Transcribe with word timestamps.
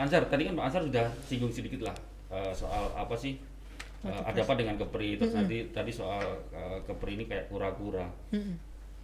Pak 0.00 0.08
Ansar, 0.08 0.32
tadi 0.32 0.48
kan 0.48 0.56
Pak 0.56 0.64
Ansar 0.64 0.82
sudah 0.88 1.06
singgung 1.28 1.52
sedikit 1.52 1.84
lah 1.84 1.92
uh, 2.32 2.56
soal 2.56 2.88
apa 2.96 3.12
sih 3.20 3.36
uh, 4.00 4.24
ada 4.24 4.40
apa 4.40 4.56
dengan 4.56 4.80
kepri? 4.80 5.20
Terus 5.20 5.36
nanti 5.36 5.68
tadi 5.76 5.92
soal 5.92 6.24
uh, 6.56 6.80
kepri 6.88 7.20
ini 7.20 7.28
kayak 7.28 7.52
kura-kura. 7.52 8.08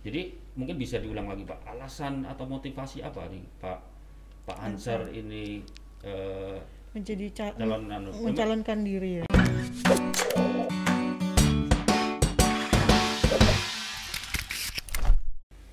Jadi 0.01 0.33
mungkin 0.57 0.81
bisa 0.81 0.97
diulang 0.97 1.29
lagi 1.29 1.45
Pak, 1.45 1.69
alasan 1.69 2.25
atau 2.25 2.49
motivasi 2.49 3.05
apa 3.05 3.29
nih 3.29 3.45
Pak 3.61 3.79
Pak 4.49 4.57
Ansar 4.57 5.13
ini 5.13 5.61
uh, 6.01 6.57
menjadi 6.97 7.29
ca- 7.29 7.57
calon 7.61 7.93
anu, 7.93 8.17
mencalonkan 8.17 8.81
diri 8.81 9.21
ya. 9.21 9.25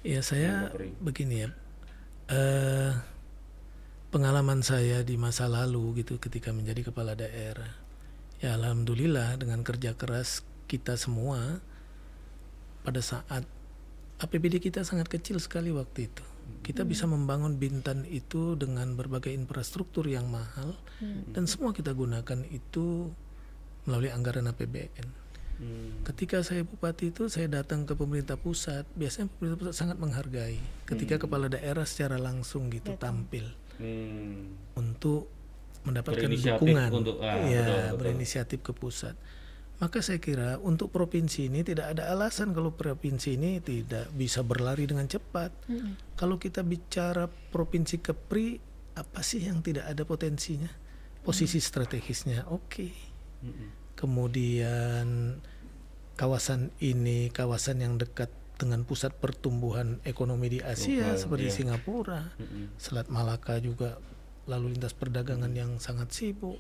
Ya 0.04 0.20
saya 0.20 0.68
begini 1.00 1.48
ya, 1.48 1.50
eh 2.28 3.13
pengalaman 4.14 4.62
saya 4.62 5.02
di 5.02 5.18
masa 5.18 5.50
lalu 5.50 6.06
gitu 6.06 6.22
ketika 6.22 6.54
menjadi 6.54 6.94
kepala 6.94 7.18
daerah, 7.18 7.74
ya 8.38 8.54
alhamdulillah 8.54 9.42
dengan 9.42 9.66
kerja 9.66 9.98
keras 9.98 10.46
kita 10.70 10.94
semua 11.02 11.58
pada 12.86 13.02
saat 13.02 13.42
APBD 14.22 14.62
kita 14.62 14.86
sangat 14.86 15.10
kecil 15.10 15.42
sekali 15.42 15.74
waktu 15.74 16.14
itu, 16.14 16.26
kita 16.62 16.86
bisa 16.86 17.10
membangun 17.10 17.58
Bintan 17.58 18.06
itu 18.06 18.54
dengan 18.54 18.94
berbagai 18.94 19.34
infrastruktur 19.34 20.06
yang 20.06 20.30
mahal 20.30 20.78
dan 21.34 21.50
semua 21.50 21.74
kita 21.74 21.90
gunakan 21.98 22.46
itu 22.54 23.10
melalui 23.90 24.14
anggaran 24.14 24.46
APBN. 24.46 25.26
Hmm, 25.54 26.06
Ketika 26.06 26.46
saya 26.46 26.62
bupati 26.62 27.10
itu 27.10 27.34
saya 27.34 27.50
datang 27.50 27.90
ke 27.90 27.98
pemerintah 27.98 28.38
pusat, 28.38 28.86
biasanya 28.94 29.30
pemerintah 29.34 29.58
pusat 29.58 29.74
sangat 29.74 29.98
menghargai 29.98 30.62
ketika 30.86 31.18
kepala 31.18 31.50
daerah 31.50 31.86
secara 31.90 32.22
langsung 32.22 32.70
gitu 32.70 32.94
tampil 32.98 33.50
hmm, 33.84 34.80
untuk 34.80 35.28
mendapatkan 35.84 36.24
Berinisiatif 36.24 36.64
dukungan, 36.64 36.90
untuk- 36.96 37.20
ah, 37.20 37.44
ya 37.44 37.60
betul, 37.60 37.76
betul. 37.76 37.98
berinisiatif 38.00 38.60
ke 38.64 38.72
pusat. 38.72 39.16
Maka 39.84 40.00
saya 40.00 40.16
kira 40.24 40.56
untuk 40.64 40.96
provinsi 40.96 41.52
ini 41.52 41.60
tidak 41.60 41.92
ada 41.98 42.08
alasan 42.16 42.56
kalau 42.56 42.72
provinsi 42.72 43.36
ini 43.36 43.60
tidak 43.60 44.08
bisa 44.16 44.40
berlari 44.40 44.88
dengan 44.88 45.04
cepat. 45.12 45.52
Kalau 46.16 46.40
kita 46.40 46.64
bicara 46.64 47.28
provinsi 47.28 48.00
Kepri, 48.00 48.64
apa 48.96 49.20
sih 49.20 49.44
yang 49.44 49.60
tidak 49.60 49.92
ada 49.92 50.08
potensinya? 50.08 50.72
Posisi 51.20 51.60
strategisnya 51.60 52.48
oke. 52.48 52.88
hmm, 53.44 54.00
Kemudian 54.00 55.36
kawasan 56.16 56.72
ini 56.80 57.28
kawasan 57.34 57.84
yang 57.84 58.00
dekat 58.00 58.32
dengan 58.64 58.88
pusat 58.88 59.12
pertumbuhan 59.20 60.00
ekonomi 60.08 60.48
di 60.48 60.60
Asia 60.64 61.20
seperti 61.20 61.52
iya. 61.52 61.56
Singapura, 61.60 62.32
hmm, 62.40 62.80
Selat 62.80 63.12
Malaka 63.12 63.60
juga 63.60 64.00
lalu 64.48 64.76
lintas 64.76 64.96
perdagangan 64.96 65.52
yang 65.52 65.78
sangat 65.84 66.16
sibuk. 66.16 66.56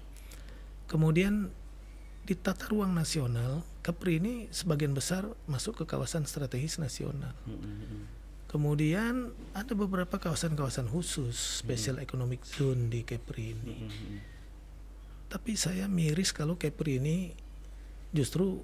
Kemudian 0.91 1.47
di 2.23 2.35
tata 2.35 2.67
ruang 2.67 2.91
nasional, 2.91 3.63
Kepri 3.83 4.19
ini 4.19 4.47
sebagian 4.47 4.95
besar 4.95 5.27
masuk 5.47 5.83
ke 5.83 5.85
kawasan 5.87 6.23
strategis 6.23 6.79
nasional. 6.79 7.35
hmm, 7.43 7.59
hmm, 7.59 8.03
Kemudian 8.47 9.33
ada 9.57 9.73
beberapa 9.73 10.21
kawasan-kawasan 10.21 10.85
khusus, 10.87 11.33
special 11.35 11.97
economic 11.99 12.45
zone 12.47 12.87
di 12.87 13.03
Kepri 13.03 13.55
ini. 13.57 13.75
hmm, 13.83 13.91
hmm, 13.91 14.19
Tapi 15.27 15.57
saya 15.59 15.89
miris 15.91 16.31
kalau 16.31 16.55
Kepri 16.55 17.01
ini 17.01 17.33
justru 18.13 18.61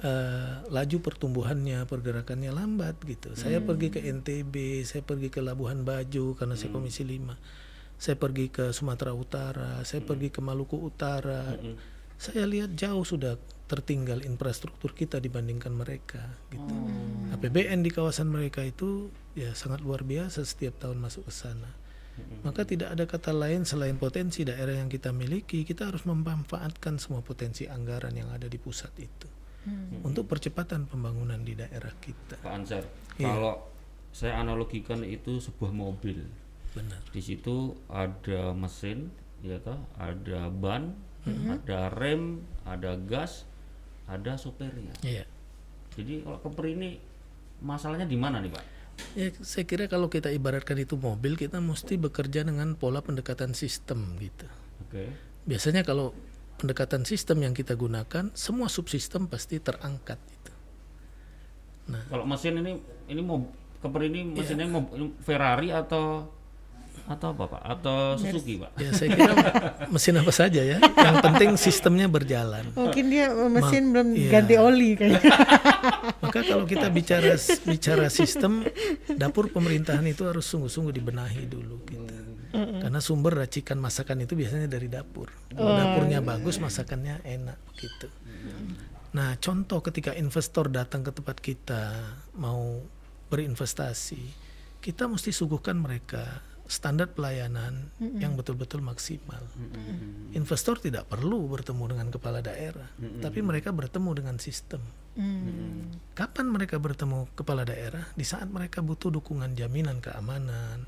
eh, 0.00 0.52
laju 0.68 0.96
pertumbuhannya, 1.02 1.84
pergerakannya 1.84 2.50
lambat 2.52 2.96
gitu. 3.04 3.36
Saya 3.36 3.60
pergi 3.60 3.92
ke 3.92 4.00
NTB, 4.00 4.84
saya 4.88 5.04
pergi 5.04 5.28
ke 5.28 5.44
Labuhan 5.44 5.84
Bajo 5.84 6.32
karena 6.36 6.56
saya 6.56 6.72
Komisi 6.72 7.04
5. 7.04 7.36
Saya 8.00 8.16
pergi 8.16 8.48
ke 8.48 8.72
Sumatera 8.72 9.12
Utara, 9.12 9.84
saya 9.84 10.00
pergi 10.00 10.32
ke 10.32 10.40
Maluku 10.40 10.80
Utara. 10.80 11.52
Saya 12.16 12.48
lihat 12.48 12.72
jauh 12.76 13.04
sudah 13.04 13.36
tertinggal 13.68 14.24
infrastruktur 14.24 14.96
kita 14.96 15.20
dibandingkan 15.22 15.70
mereka 15.70 16.20
gitu. 16.50 16.74
APBN 17.36 17.86
di 17.86 17.92
kawasan 17.92 18.26
mereka 18.26 18.66
itu 18.66 19.12
ya 19.36 19.54
sangat 19.54 19.84
luar 19.84 20.02
biasa 20.02 20.42
setiap 20.42 20.80
tahun 20.80 20.98
masuk 20.98 21.28
ke 21.28 21.32
sana. 21.32 21.70
Maka 22.44 22.68
tidak 22.68 22.92
ada 22.92 23.08
kata 23.08 23.32
lain 23.32 23.64
selain 23.64 23.96
potensi 23.96 24.44
daerah 24.44 24.76
yang 24.76 24.92
kita 24.92 25.08
miliki, 25.08 25.64
kita 25.64 25.88
harus 25.88 26.04
memanfaatkan 26.04 27.00
semua 27.00 27.24
potensi 27.24 27.64
anggaran 27.64 28.12
yang 28.12 28.28
ada 28.28 28.44
di 28.44 28.60
pusat 28.60 28.92
itu 29.00 29.39
untuk 30.00 30.24
percepatan 30.24 30.88
pembangunan 30.88 31.36
di 31.40 31.52
daerah 31.52 31.92
kita. 32.00 32.40
Pak 32.40 32.52
Ansar, 32.52 32.84
Iya. 33.20 33.28
kalau 33.28 33.54
saya 34.10 34.40
analogikan 34.40 35.04
itu 35.04 35.38
sebuah 35.38 35.70
mobil. 35.70 36.24
Benar. 36.72 37.02
Di 37.12 37.20
situ 37.20 37.76
ada 37.86 38.56
mesin, 38.56 39.12
ya 39.44 39.60
toh, 39.60 39.78
ada 39.98 40.48
ban, 40.48 40.96
Mm-hmm. 41.20 41.52
ada 41.52 41.92
rem, 42.00 42.40
ada 42.64 42.96
gas, 42.96 43.44
ada 44.08 44.40
sopirnya. 44.40 44.96
Iya. 45.04 45.28
Jadi 45.92 46.24
kalau 46.24 46.40
kepri 46.40 46.72
ini 46.72 46.96
masalahnya 47.60 48.08
di 48.08 48.16
mana 48.16 48.40
nih 48.40 48.48
Pak? 48.48 48.64
Ya, 49.12 49.28
saya 49.44 49.68
kira 49.68 49.84
kalau 49.84 50.08
kita 50.08 50.32
ibaratkan 50.32 50.80
itu 50.80 50.96
mobil, 50.96 51.36
kita 51.36 51.60
mesti 51.60 52.00
bekerja 52.00 52.40
dengan 52.40 52.72
pola 52.72 53.04
pendekatan 53.04 53.52
sistem 53.52 54.16
gitu. 54.16 54.48
Oke. 54.88 55.12
Biasanya 55.44 55.84
kalau 55.84 56.16
pendekatan 56.60 57.08
sistem 57.08 57.48
yang 57.48 57.56
kita 57.56 57.72
gunakan, 57.72 58.28
semua 58.36 58.68
subsistem 58.68 59.24
pasti 59.24 59.56
terangkat 59.56 60.20
itu. 60.28 60.52
Kalau 62.12 62.28
mesin 62.28 62.60
ini 62.60 62.76
ini 63.08 63.20
mau 63.24 63.42
kepri 63.80 64.12
ini 64.12 64.20
Iya. 64.30 64.36
mesinnya 64.44 64.66
mau 64.68 64.84
Ferrari 65.24 65.72
atau 65.72 66.28
atau 67.10 67.34
apa 67.34 67.44
Pak? 67.50 67.62
Atau 67.66 67.96
Suzuki 68.22 68.54
Pak? 68.62 68.70
Ya 68.78 68.94
saya 68.94 69.08
kira 69.10 69.34
mesin 69.90 70.14
apa 70.20 70.30
saja 70.30 70.62
ya, 70.62 70.78
yang 70.78 71.16
penting 71.18 71.58
sistemnya 71.58 72.06
berjalan. 72.06 72.70
Mungkin 72.76 73.04
dia 73.10 73.34
mesin 73.50 73.90
belum 73.90 74.14
iya. 74.14 74.30
ganti 74.30 74.54
oli 74.54 74.94
kayaknya. 74.94 75.26
Maka 76.22 76.40
kalau 76.46 76.62
kita 76.70 76.86
bicara 76.92 77.34
bicara 77.66 78.06
sistem, 78.06 78.62
dapur 79.10 79.50
pemerintahan 79.50 80.06
itu 80.06 80.22
harus 80.22 80.46
sungguh-sungguh 80.46 80.94
dibenahi 80.94 81.50
dulu 81.50 81.82
gitu. 81.90 82.19
Karena 82.52 82.98
sumber 82.98 83.38
racikan 83.38 83.78
masakan 83.78 84.26
itu 84.26 84.34
biasanya 84.34 84.66
dari 84.66 84.90
dapur. 84.90 85.30
Kalau 85.54 85.72
dapurnya 85.74 86.18
bagus, 86.22 86.58
masakannya 86.58 87.22
enak 87.22 87.58
gitu. 87.78 88.08
Nah, 89.10 89.34
contoh 89.42 89.82
ketika 89.82 90.14
investor 90.14 90.70
datang 90.70 91.02
ke 91.02 91.10
tempat 91.10 91.36
kita 91.42 91.82
mau 92.38 92.78
berinvestasi, 93.30 94.22
kita 94.82 95.06
mesti 95.10 95.30
suguhkan 95.34 95.78
mereka 95.78 96.42
standar 96.70 97.10
pelayanan 97.10 97.90
yang 97.98 98.38
betul-betul 98.38 98.78
maksimal. 98.78 99.42
Investor 100.30 100.78
tidak 100.78 101.10
perlu 101.10 101.50
bertemu 101.50 101.84
dengan 101.90 102.08
kepala 102.14 102.38
daerah, 102.38 102.86
tapi 103.18 103.42
mereka 103.42 103.74
bertemu 103.74 104.10
dengan 104.14 104.36
sistem. 104.38 104.78
Hmm. 105.18 105.90
Kapan 106.14 106.46
mereka 106.46 106.78
bertemu 106.78 107.26
kepala 107.34 107.66
daerah? 107.66 108.06
Di 108.14 108.22
saat 108.22 108.46
mereka 108.46 108.78
butuh 108.86 109.10
dukungan 109.10 109.58
jaminan 109.58 109.98
keamanan. 109.98 110.86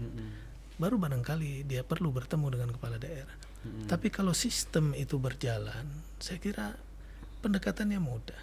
Baru 0.82 0.98
barangkali 0.98 1.62
dia 1.70 1.87
perlu 1.87 2.10
bertemu 2.10 2.47
dengan 2.50 2.70
kepala 2.75 2.98
daerah. 2.98 3.38
Tapi 3.87 4.10
kalau 4.10 4.34
sistem 4.34 4.91
itu 4.98 5.22
berjalan, 5.22 5.87
saya 6.19 6.43
kira 6.43 6.75
pendekatannya 7.47 8.03
mudah. 8.03 8.43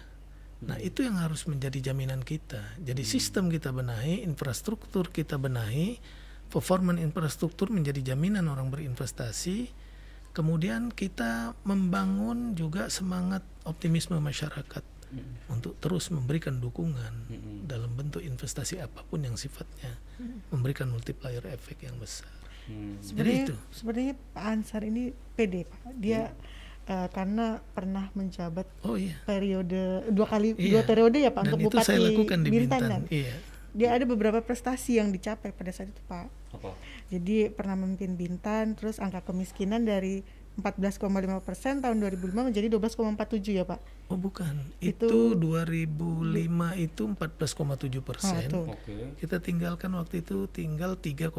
Nah, 0.64 0.80
itu 0.80 1.04
yang 1.04 1.20
harus 1.20 1.44
menjadi 1.44 1.92
jaminan 1.92 2.24
kita. 2.24 2.80
Jadi 2.80 3.04
sistem 3.04 3.52
kita 3.52 3.68
benahi, 3.72 4.24
infrastruktur 4.24 5.12
kita 5.12 5.36
benahi, 5.36 6.00
performance 6.48 7.00
infrastruktur 7.04 7.68
menjadi 7.68 8.12
jaminan 8.12 8.48
orang 8.48 8.72
berinvestasi. 8.72 9.72
Kemudian 10.32 10.88
kita 10.88 11.52
membangun 11.68 12.56
juga 12.56 12.88
semangat 12.88 13.44
optimisme 13.68 14.16
masyarakat 14.16 14.84
untuk 15.48 15.74
terus 15.76 16.08
memberikan 16.08 16.56
dukungan 16.56 17.26
dalam 17.64 17.90
bentuk 17.92 18.20
investasi 18.20 18.78
apa 18.78 19.02
pun 19.02 19.20
yang 19.20 19.34
sifatnya 19.34 19.98
memberikan 20.48 20.86
multiplier 20.86 21.42
efek 21.48 21.82
yang 21.82 21.96
besar. 21.96 22.30
Hmm. 22.64 22.94
Jadi 22.96 23.04
Sebenarnya 23.04 23.42
itu. 23.44 23.56
sebenarnya 23.72 24.14
Pak 24.30 24.44
Ansar 24.46 24.82
ini 24.82 25.02
pede 25.34 25.66
Pak. 25.66 25.80
Dia 25.96 26.30
eh, 26.86 27.08
karena 27.10 27.46
pernah 27.68 28.10
menjabat 28.12 28.66
Oh 28.82 28.94
iya. 28.94 29.18
periode 29.24 30.06
dua 30.08 30.26
kali 30.26 30.54
Iya. 30.54 30.70
dua 30.70 30.82
periode 30.84 31.18
ya 31.18 31.30
Pak 31.30 31.42
Dan 31.42 31.50
untuk 31.50 31.60
itu 31.60 31.66
bupati 31.72 31.86
saya 31.86 31.98
lakukan 32.00 32.38
di 32.40 32.48
Bintan. 32.48 32.80
kan? 32.84 33.02
Iya. 33.08 33.34
Dia 33.70 33.88
ada 33.94 34.02
beberapa 34.02 34.38
prestasi 34.38 34.98
yang 34.98 35.10
dicapai 35.10 35.50
pada 35.50 35.70
saat 35.70 35.88
itu 35.88 36.02
Pak. 36.04 36.26
Apa? 36.52 36.74
Jadi 37.08 37.46
pernah 37.48 37.74
memimpin 37.76 38.14
Bintan, 38.14 38.74
terus 38.74 38.98
angka 38.98 39.22
kemiskinan 39.22 39.82
dari 39.82 40.26
14,5 40.60 41.02
persen 41.40 41.80
tahun 41.80 41.96
2005 41.98 42.48
menjadi 42.48 42.66
12,47 42.70 43.52
ya 43.52 43.64
Pak. 43.64 43.80
Oh 44.08 44.16
bukan. 44.16 44.54
Itu- 44.78 45.08
Itu, 45.08 45.20
2005 45.34 45.90
itu 46.76 47.02
14,7 47.06 48.00
persen. 48.00 48.46
tuh. 48.46 48.68
Oke. 48.68 49.16
Kita 49.16 49.38
tinggalkan 49.38 49.90
waktu 49.92 50.20
itu 50.20 50.44
tinggal 50.46 50.94
3,9 50.94 51.32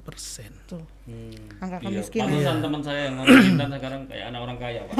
persen. 0.00 0.50
Tuh. 0.66 0.82
Hmm. 1.06 1.62
Angka 1.62 1.78
Iya, 1.80 2.02
kemiskinan. 2.02 2.26
pantesan 2.28 2.56
teman 2.58 2.80
saya 2.82 3.00
yang 3.06 3.16
orang 3.22 3.70
sekarang 3.72 4.00
kayak 4.10 4.24
anak 4.26 4.40
orang 4.42 4.58
kaya 4.58 4.80
Pak. 4.84 4.96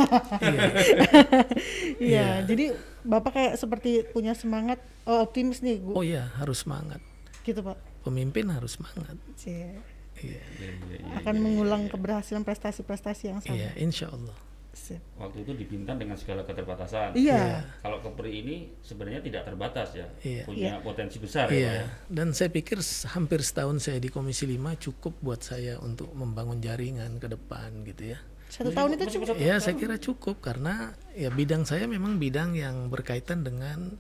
Iya, 1.99 2.27
jadi 2.49 2.65
Bapak 3.03 3.33
kayak 3.33 3.55
seperti 3.57 4.03
punya 4.11 4.35
semangat 4.35 4.79
oh, 5.05 5.23
optimis 5.23 5.63
nih, 5.63 5.79
Bu. 5.79 5.95
Oh 5.95 6.03
iya 6.03 6.31
harus 6.37 6.63
semangat. 6.63 6.99
Gitu, 7.43 7.63
Pak. 7.63 7.79
Pemimpin 8.03 8.51
harus 8.51 8.79
semangat. 8.79 9.15
Cie. 9.35 9.79
Iya, 10.23 10.41
Iya, 10.57 10.71
iya, 10.73 10.97
iya, 10.97 11.17
akan 11.21 11.35
iya, 11.37 11.43
mengulang 11.45 11.83
iya. 11.87 11.91
keberhasilan 11.93 12.43
prestasi-prestasi 12.43 13.23
yang 13.29 13.41
sama. 13.45 13.57
iya, 13.57 13.71
insya 13.77 14.09
Allah. 14.09 14.37
Sip. 14.77 15.01
Waktu 15.17 15.41
itu 15.49 15.53
di 15.57 15.65
Bintan 15.65 15.97
dengan 15.97 16.21
segala 16.21 16.45
keterbatasan. 16.45 17.17
Iya. 17.17 17.65
Kalau 17.81 17.97
Kepri 18.05 18.45
ini 18.45 18.77
sebenarnya 18.85 19.25
tidak 19.25 19.49
terbatas 19.49 19.97
ya, 19.97 20.05
Iya. 20.21 20.45
punya 20.45 20.73
potensi 20.85 21.17
besar 21.17 21.49
ya, 21.49 21.57
Iya, 21.57 21.73
ya. 21.81 21.87
dan 22.13 22.37
saya 22.37 22.53
pikir 22.53 22.85
hampir 23.09 23.41
setahun 23.41 23.81
saya 23.81 23.97
di 23.97 24.13
Komisi 24.13 24.45
5 24.45 24.77
cukup 24.77 25.17
buat 25.25 25.41
saya 25.41 25.81
untuk 25.81 26.13
membangun 26.13 26.61
jaringan 26.61 27.17
ke 27.17 27.25
depan 27.25 27.89
gitu 27.89 28.13
ya. 28.13 28.21
Satu 28.53 28.69
tahun 28.71 29.01
itu 29.01 29.17
cukup. 29.17 29.41
Ya, 29.41 29.57
saya 29.59 29.75
kira 29.81 29.97
cukup 29.97 30.45
karena 30.45 30.93
ya 31.17 31.33
bidang 31.33 31.65
saya 31.65 31.89
memang 31.89 32.21
bidang 32.21 32.53
yang 32.53 32.93
berkaitan 32.93 33.43
dengan 33.43 33.97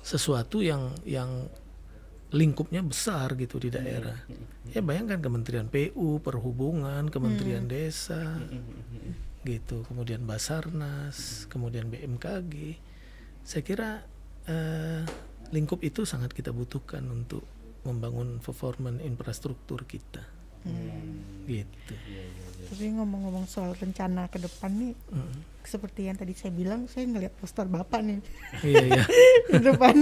sesuatu 0.00 0.64
yang 0.64 0.96
yang 1.04 1.44
lingkupnya 2.34 2.82
besar 2.82 3.38
gitu 3.38 3.62
di 3.62 3.70
daerah. 3.70 4.18
Ya 4.74 4.82
bayangkan 4.82 5.22
Kementerian 5.22 5.70
PU, 5.70 6.18
Perhubungan, 6.18 7.06
Kementerian 7.06 7.70
Desa, 7.70 8.38
gitu, 9.46 9.86
kemudian 9.86 10.26
Basarnas, 10.26 11.46
kemudian 11.46 11.86
BMKG. 11.86 12.82
Saya 13.46 13.62
kira 13.62 13.90
eh, 14.50 15.06
lingkup 15.54 15.86
itu 15.86 16.02
sangat 16.02 16.34
kita 16.34 16.50
butuhkan 16.50 17.06
untuk 17.06 17.46
membangun 17.86 18.42
performan 18.42 18.98
infrastruktur 18.98 19.86
kita. 19.86 20.35
Gitu. 21.46 21.92
Tapi 22.66 22.84
ngomong-ngomong 22.92 23.46
soal 23.46 23.72
rencana 23.72 24.26
ke 24.26 24.36
depan 24.36 24.70
nih, 24.72 24.92
seperti 25.62 26.00
yang 26.04 26.14
tadi 26.14 26.32
saya 26.32 26.50
bilang, 26.50 26.86
saya 26.86 27.04
ngeliat 27.04 27.30
poster 27.32 27.64
bapak 27.64 28.00
nih 28.00 28.18
Iya 28.60 28.82
iya. 28.84 29.04
di 29.48 29.58
depan 29.60 29.94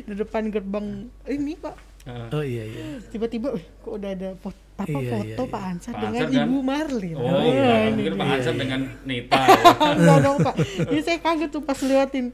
di 0.00 0.14
depan 0.14 0.42
gerbang 0.48 0.86
ini 1.24 1.54
pak. 1.54 1.74
Heeh. 2.04 2.28
Oh 2.30 2.44
iya 2.44 2.64
iya. 2.64 2.84
Tiba-tiba, 3.04 3.50
"Wih, 3.50 3.64
kok 3.80 3.92
udah 3.92 4.10
ada 4.12 4.30
fo- 4.36 4.52
apa 4.76 4.90
Iya, 4.90 5.10
foto 5.14 5.24
iya, 5.40 5.48
Pak 5.48 5.60
iya. 5.60 5.70
Ansar 5.70 5.92
Pak 5.92 6.00
dengan 6.02 6.18
Ansar 6.20 6.28
dan- 6.28 6.44
Ibu 6.44 6.58
Marlin. 6.60 7.14
Oh, 7.16 7.40
iya, 7.40 7.70
ini 7.80 7.94
mungkin 7.96 8.14
Pak. 8.14 8.26
Ansar 8.28 8.54
dengan 8.54 8.80
Nita. 9.04 9.38
ya. 9.40 9.58
Enggak 9.94 10.18
dong 10.20 10.38
Pak. 10.40 10.54
Ini 10.84 11.00
saya 11.00 11.18
kaget 11.20 11.48
tuh 11.48 11.62
pas 11.62 11.78
lewatin. 11.80 12.26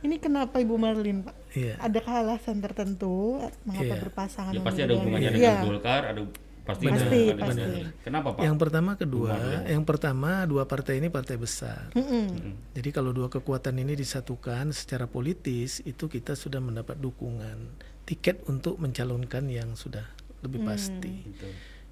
Ini 0.00 0.14
kenapa 0.16 0.56
Ibu 0.56 0.74
Marlin 0.74 1.18
Pak? 1.20 1.34
Iya. 1.52 1.74
Adakah 1.78 2.14
alasan 2.24 2.56
tertentu 2.58 3.36
mengapa 3.62 3.90
Iya. 3.90 4.00
berpasangan? 4.00 4.52
ya 4.52 4.60
pasti 4.60 4.80
ada 4.80 4.86
dengan- 4.88 4.98
hubungannya 5.04 5.28
Iya. 5.28 5.36
dengan 5.36 5.66
Golkar, 5.68 6.02
ada 6.06 6.20
pasti 6.64 6.84
Pasti, 6.90 7.22
pasti. 7.34 7.70
Kenapa 8.04 8.36
Pak? 8.36 8.42
Yang 8.44 8.56
pertama 8.60 8.90
kedua, 8.96 9.34
Marlin. 9.36 9.62
yang 9.66 9.84
pertama 9.84 10.30
dua 10.46 10.64
partai 10.64 11.00
ini 11.00 11.08
partai 11.08 11.36
besar. 11.40 11.90
Mm-mm. 11.96 12.28
Jadi 12.76 12.90
kalau 12.90 13.10
dua 13.10 13.28
kekuatan 13.32 13.80
ini 13.80 13.96
disatukan 13.96 14.70
secara 14.70 15.10
politis 15.10 15.82
itu 15.82 16.06
kita 16.06 16.38
sudah 16.38 16.62
mendapat 16.62 17.00
dukungan 17.00 17.76
tiket 18.04 18.42
untuk 18.50 18.76
mencalonkan 18.82 19.46
yang 19.46 19.74
sudah 19.78 20.04
lebih 20.42 20.64
pasti. 20.64 21.14
Gitu. 21.30 21.48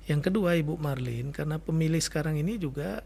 Yang 0.09 0.32
kedua 0.32 0.56
Ibu 0.56 0.81
Marlin 0.81 1.31
karena 1.31 1.61
pemilih 1.61 2.00
sekarang 2.00 2.41
ini 2.41 2.56
juga 2.56 3.05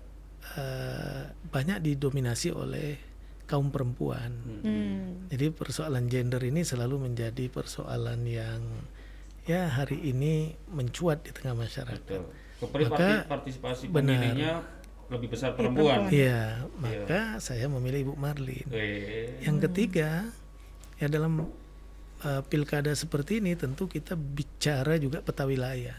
eh, 0.55 1.23
banyak 1.50 1.82
didominasi 1.82 2.55
oleh 2.55 3.12
kaum 3.47 3.69
perempuan. 3.69 4.32
Hmm. 4.65 5.29
Jadi 5.29 5.53
persoalan 5.53 6.08
gender 6.08 6.41
ini 6.41 6.65
selalu 6.65 7.11
menjadi 7.11 7.53
persoalan 7.53 8.25
yang 8.25 8.65
ya 9.43 9.67
hari 9.69 9.99
ini 10.05 10.55
mencuat 10.69 11.27
di 11.27 11.31
tengah 11.31 11.59
masyarakat. 11.59 11.99
Betul. 12.00 12.25
Kepri 12.59 12.85
Maka, 12.87 12.94
parti- 12.94 13.27
partisipasi 13.27 13.85
benar. 13.91 14.15
pemilihnya 14.15 14.53
lebih 15.11 15.29
besar 15.29 15.53
perempuan. 15.53 16.09
Iya, 16.09 16.65
maka 16.79 17.37
saya 17.37 17.67
memilih 17.67 18.09
Ibu 18.09 18.15
Marlin. 18.17 18.65
Eh, 18.71 19.43
Yang 19.43 19.69
ketiga, 19.69 20.31
ya 20.97 21.06
dalam 21.06 21.53
uh, 22.23 22.43
pilkada 22.47 22.94
seperti 22.94 23.43
ini 23.43 23.53
tentu 23.53 23.85
kita 23.87 24.15
bicara 24.15 24.97
juga 24.97 25.21
peta 25.21 25.43
wilayah. 25.44 25.99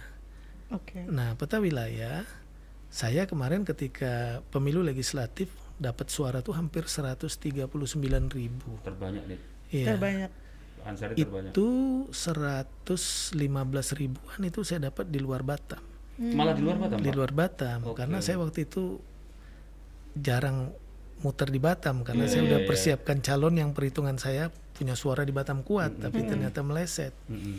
Oke. 0.71 1.03
Nah, 1.05 1.35
peta 1.37 1.59
wilayah, 1.59 2.23
saya 2.89 3.27
kemarin 3.27 3.61
ketika 3.61 4.41
pemilu 4.49 4.81
legislatif 4.81 5.51
dapat 5.77 6.07
suara 6.07 6.39
tuh 6.39 6.55
hampir 6.55 6.87
139 6.87 7.69
ribu. 8.31 8.71
terbanyak 8.81 9.23
nih. 9.27 9.39
Iya. 9.69 9.85
Terbanyak. 9.93 10.31
Ansari 10.83 11.15
terbanyak. 11.15 11.51
Itu 11.55 11.67
115 12.11 13.33
ribuan 13.95 14.39
itu 14.43 14.59
saya 14.67 14.91
dapat 14.91 15.07
di 15.09 15.19
luar 15.23 15.41
Batam. 15.41 15.81
Malah 16.13 16.53
di 16.53 16.61
luar 16.61 16.77
Batam, 16.77 16.97
Di 17.01 17.11
luar 17.11 17.31
Batam, 17.33 17.79
Oke. 17.89 17.97
karena 18.05 18.21
saya 18.21 18.37
waktu 18.37 18.69
itu 18.69 19.01
jarang 20.13 20.69
muter 21.25 21.49
di 21.49 21.57
Batam 21.57 22.03
karena 22.03 22.27
Iya, 22.27 22.31
saya 22.35 22.41
udah 22.45 22.59
iya, 22.59 22.65
iya. 22.67 22.69
persiapkan 22.69 23.17
calon 23.23 23.55
yang 23.55 23.71
perhitungan 23.71 24.19
saya 24.19 24.51
punya 24.75 24.93
suara 24.93 25.23
di 25.23 25.31
Batam 25.31 25.63
kuat 25.63 25.97
tapi 25.97 26.21
ternyata 26.27 26.59
meleset. 26.61 27.15
Mm-mm. 27.31 27.57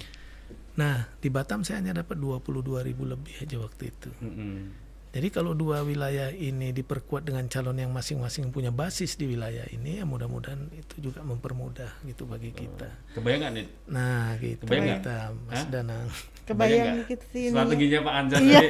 Nah, 0.74 1.06
di 1.22 1.30
Batam 1.30 1.62
saya 1.64 1.80
hanya 1.80 2.04
dapat 2.04 2.18
22 2.18 2.82
ribu 2.84 3.08
lebih 3.08 3.34
aja 3.40 3.56
waktu 3.58 3.90
itu. 3.94 4.10
Mm-mm. 4.20 4.83
Jadi 5.14 5.30
kalau 5.30 5.54
dua 5.54 5.86
wilayah 5.86 6.34
ini 6.34 6.74
diperkuat 6.74 7.22
dengan 7.22 7.46
calon 7.46 7.78
yang 7.78 7.94
masing-masing 7.94 8.50
punya 8.50 8.74
basis 8.74 9.14
di 9.14 9.30
wilayah 9.30 9.62
ini, 9.70 10.02
ya 10.02 10.04
mudah-mudahan 10.04 10.66
itu 10.74 10.98
juga 10.98 11.22
mempermudah 11.22 12.02
gitu 12.02 12.26
bagi 12.26 12.50
kita. 12.50 12.90
Kebayang 13.14 13.46
nggak 13.46 13.52
nih? 13.54 13.66
Nah, 13.94 14.34
gitu 14.42 14.66
Kebayang 14.66 14.86
kita, 14.98 15.16
Mas 15.46 15.54
Hah? 15.54 15.66
Danang. 15.70 16.06
Kebayang 16.42 16.82
nggak 16.82 16.96
dikit 17.06 17.20
sih 17.30 17.42
ini. 17.46 17.54
Strateginya 17.54 18.00
Pak 18.02 18.14
Ansar 18.18 18.38
Iya. 18.42 18.58
tadi. 18.66 18.68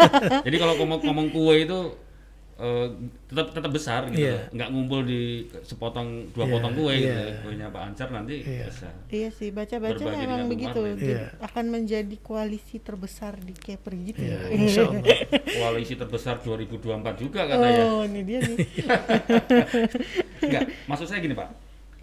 Jadi 0.53 0.57
kalau 0.61 0.75
ngomong-ngomong 0.85 1.27
kue 1.33 1.55
itu 1.65 1.79
eh, 2.55 2.87
tetap 3.27 3.51
tetap 3.51 3.71
besar 3.71 4.07
gitu, 4.09 4.23
Iya. 4.25 4.47
nggak 4.49 4.69
ngumpul 4.71 5.03
di 5.03 5.23
sepotong 5.61 6.31
dua 6.31 6.47
Iya, 6.47 6.53
potong 6.55 6.73
kue 6.73 6.95
gitu. 6.95 7.11
iya. 7.11 7.39
Kuenya 7.43 7.67
Pak 7.69 7.83
Ansar 7.83 8.09
nanti 8.09 8.35
Iya. 8.41 8.71
bisa. 8.71 8.89
Iya 9.09 9.29
sih, 9.29 9.49
baca-baca 9.51 9.99
Berbagi 9.99 10.23
memang 10.23 10.43
begitu. 10.47 10.81
Iya. 10.95 11.35
akan 11.41 11.65
menjadi 11.69 12.17
koalisi 12.19 12.79
terbesar 12.79 13.35
di 13.37 13.53
Kepri 13.53 13.99
gitu. 14.09 14.23
Ya, 14.23 14.39
ya. 14.39 14.55
insya 14.55 14.83
Allah. 14.89 15.03
Koalisi 15.35 15.95
terbesar 15.95 16.39
2024 16.39 16.79
juga 17.19 17.41
katanya. 17.45 17.85
Oh, 17.85 18.07
ini 18.07 18.21
dia 18.23 18.39
nih. 18.39 18.57
Enggak, 20.45 20.63
maksud 20.87 21.07
saya 21.07 21.19
gini 21.19 21.35
Pak. 21.35 21.49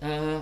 Eh, 0.01 0.39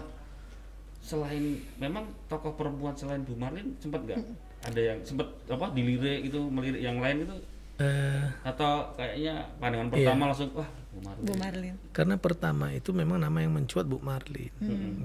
selain 1.00 1.44
memang 1.76 2.06
tokoh 2.26 2.54
perempuan 2.54 2.94
selain 2.94 3.22
Bu 3.22 3.34
Marlin 3.34 3.74
sempat 3.78 4.06
nggak 4.06 4.20
ada 4.62 4.82
yang 4.84 5.00
sempat 5.02 5.26
apa 5.48 5.72
dilirik 5.72 6.22
itu 6.24 6.38
melirik 6.46 6.80
yang 6.80 7.00
lain 7.00 7.24
itu 7.24 7.36
Eh, 7.80 8.24
atau 8.44 8.92
kayaknya 8.94 9.48
pandangan 9.56 9.88
Iya. 9.88 9.94
pertama 9.96 10.24
langsung 10.28 10.52
wah 10.52 10.68
Bu 10.90 11.00
Marlin. 11.00 11.24
Bu 11.24 11.34
Marlin. 11.36 11.76
karena 11.90 12.16
pertama 12.16 12.66
itu 12.72 12.92
memang 12.92 13.18
nama 13.18 13.40
yang 13.40 13.56
mencuat 13.56 13.88
Bu 13.88 14.04
Marlin, 14.04 14.52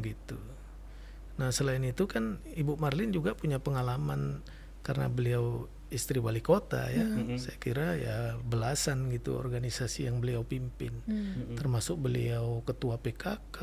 gitu. 0.02 0.38
Nah 1.34 1.50
selain 1.50 1.82
itu 1.82 2.06
kan 2.06 2.42
Ibu 2.44 2.74
Marlin 2.74 3.10
juga 3.10 3.34
punya 3.34 3.58
pengalaman 3.58 4.42
karena 4.82 5.06
beliau 5.06 5.66
istri 5.88 6.18
wali 6.18 6.42
kota 6.42 6.90
ya. 6.90 7.06
Saya 7.38 7.54
kira 7.56 7.94
ya 7.94 8.16
belasan 8.38 9.06
gitu 9.08 9.38
organisasi 9.38 10.10
yang 10.10 10.18
beliau 10.18 10.42
pimpin, 10.42 10.90
termasuk 11.54 11.94
beliau 12.00 12.66
ketua 12.66 12.98
PKK, 12.98 13.58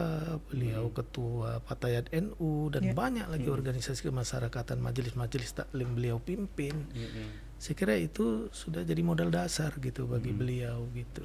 beliau 0.47 0.87
ketua 0.89 1.59
Patayat 1.59 2.07
NU 2.15 2.71
dan 2.71 2.95
banyak 2.95 3.27
lagi 3.27 3.51
organisasi 3.51 4.07
kemasyarakatan 4.07 4.79
majelis-majelis 4.79 5.51
taklim 5.51 5.91
beliau 5.91 6.23
pimpin. 6.23 6.87
Mm-mm. 6.95 7.50
Saya 7.61 7.77
kira 7.77 7.93
itu 7.93 8.49
sudah 8.49 8.81
jadi 8.81 9.05
modal 9.05 9.29
dasar 9.29 9.77
gitu 9.77 10.09
bagi 10.09 10.33
beliau 10.33 10.89
gitu. 10.97 11.21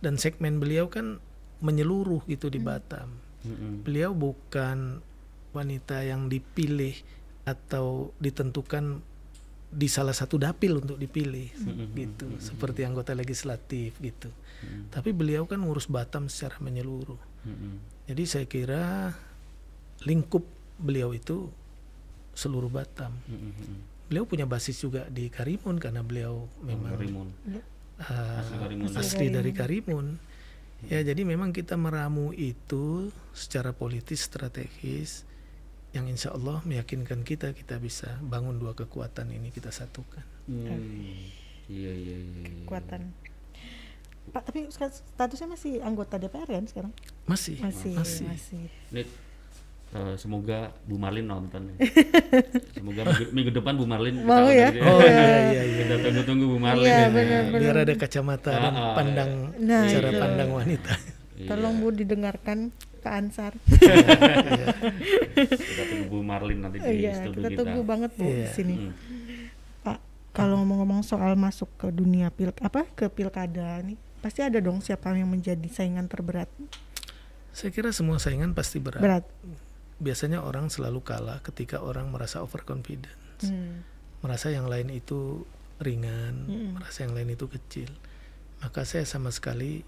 Dan 0.00 0.16
segmen 0.16 0.56
beliau 0.56 0.88
kan 0.88 1.20
menyeluruh 1.60 2.24
gitu 2.24 2.48
di 2.48 2.56
Batam. 2.56 3.12
Mm-mm. 3.44 3.84
Beliau 3.84 4.16
bukan 4.16 5.04
wanita 5.52 6.08
yang 6.08 6.32
dipilih 6.32 6.96
atau 7.44 8.16
ditentukan 8.16 9.04
di 9.68 9.88
salah 9.92 10.16
satu 10.16 10.40
dapil 10.40 10.80
untuk 10.80 10.96
dipilih 10.96 11.52
gitu, 11.92 12.24
seperti 12.40 12.88
anggota 12.88 13.12
legislatif 13.12 14.00
gitu. 14.00 14.32
Tapi 14.88 15.12
beliau 15.12 15.44
kan 15.44 15.60
ngurus 15.60 15.92
Batam 15.92 16.32
secara 16.32 16.56
menyeluruh. 16.64 17.20
Jadi 18.08 18.22
saya 18.24 18.48
kira 18.48 19.12
lingkup 20.08 20.48
beliau 20.80 21.12
itu 21.12 21.52
seluruh 22.32 22.72
Batam. 22.72 23.12
Beliau 24.08 24.24
punya 24.24 24.48
basis 24.48 24.80
juga 24.80 25.04
di 25.08 25.28
Karimun 25.28 25.76
karena 25.76 26.00
beliau 26.00 26.48
memang 26.64 26.96
Karimun. 26.96 27.28
uh, 28.00 28.40
Asli 28.40 28.56
Karimun. 28.56 28.88
asli 28.96 29.26
dari 29.28 29.52
Karimun. 29.52 30.06
Ya, 30.86 31.02
jadi 31.02 31.26
memang 31.26 31.50
kita 31.50 31.74
meramu 31.74 32.30
itu 32.32 33.10
secara 33.34 33.74
politis 33.74 34.22
strategis 34.22 35.26
yang 35.90 36.06
insya 36.06 36.30
Allah 36.30 36.62
meyakinkan 36.62 37.26
kita 37.26 37.50
kita 37.50 37.82
bisa 37.82 38.14
bangun 38.22 38.56
dua 38.56 38.78
kekuatan 38.78 39.28
ini 39.28 39.50
kita 39.50 39.74
satukan. 39.74 40.22
Hmm. 40.46 40.68
Iya 41.66 41.92
iya 41.92 42.16
iya. 42.16 42.16
iya. 42.46 42.64
Kekuatan. 42.64 43.10
Pak, 44.28 44.42
tapi 44.44 44.68
statusnya 44.70 45.48
masih 45.48 45.80
anggota 45.80 46.20
DPR 46.20 46.44
kan 46.44 46.64
sekarang? 46.68 46.92
Masih, 47.24 47.56
Masih, 47.58 47.96
masih. 47.96 48.28
masih. 48.28 48.62
Ini 48.92 49.02
eh, 49.90 50.14
semoga 50.14 50.58
Bu 50.82 50.96
Marlin 50.96 51.24
nonton. 51.24 51.62
ya. 51.70 51.76
semoga 52.76 53.00
minggu, 53.04 53.24
minggu 53.30 53.50
depan 53.52 53.72
Bu 53.74 53.84
Marlin 53.84 54.14
Mau 54.20 54.48
ya? 54.48 54.68
gitu 54.68 54.82
Oh 54.82 55.00
iya 55.00 55.24
iya 55.48 55.62
iya. 55.62 55.62
Kita 55.78 55.94
tunggu-tunggu 56.02 56.44
Bu 56.46 56.58
Marlin. 56.58 56.84
Iya, 56.84 56.98
ya. 56.98 57.08
benar. 57.08 57.42
Biar 57.54 57.76
ada 57.78 57.94
kacamata 57.94 58.50
dan 58.50 58.62
Ah, 58.64 58.72
ah, 58.74 58.94
pandang 58.94 59.30
Nah, 59.58 59.84
cara 59.86 60.08
itu. 60.08 60.18
pandang 60.18 60.48
wanita. 60.52 60.94
Iya. 61.34 61.48
Tolong 61.48 61.74
Bu 61.78 61.88
didengarkan 61.90 62.58
Pak 62.98 63.12
Ansar. 63.14 63.52
Kita 65.38 65.82
tunggu 65.86 66.06
Bu 66.08 66.18
Marlin 66.20 66.58
nanti 66.60 66.76
di 66.78 66.88
Iya, 67.00 67.14
studio 67.20 67.38
kita 67.38 67.48
kita. 67.48 67.58
tunggu 67.58 67.80
banget 67.82 68.10
Bu 68.12 68.24
di 68.24 68.32
Iya. 68.34 68.48
sini. 68.50 68.74
Hmm. 68.76 68.92
Pak, 69.82 69.98
kalau 70.32 70.54
ngomong-ngomong 70.58 71.00
soal 71.02 71.34
masuk 71.34 71.70
ke 71.76 71.88
dunia 71.88 72.28
pil 72.28 72.50
apa 72.56 72.84
ke 72.88 73.08
pilkada 73.08 73.80
nih 73.80 73.94
pasti 74.18 74.40
ada 74.40 74.58
dong 74.58 74.78
siapa 74.78 75.10
yang 75.12 75.26
menjadi 75.26 75.62
saingan 75.68 76.04
terberat 76.04 76.50
Saya 77.50 77.70
kira 77.70 77.90
semua 77.90 78.18
saingan 78.18 78.50
pasti 78.50 78.76
berat. 78.76 78.98
berat 78.98 79.24
Biasanya 79.98 80.40
orang 80.40 80.70
selalu 80.70 81.02
kalah 81.02 81.42
ketika 81.42 81.82
orang 81.82 82.10
merasa 82.10 82.38
overconfidence, 82.38 83.50
Hmm. 83.50 83.82
merasa 84.18 84.50
yang 84.50 84.66
lain 84.66 84.90
itu 84.90 85.46
ringan, 85.78 86.46
Mm-mm. 86.46 86.74
merasa 86.74 87.06
yang 87.06 87.14
lain 87.14 87.34
itu 87.34 87.46
kecil. 87.46 87.90
Maka 88.58 88.82
saya 88.82 89.06
sama 89.06 89.30
sekali 89.30 89.86